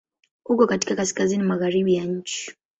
[0.45, 2.55] Uko katika Kaskazini magharibi ya nchi.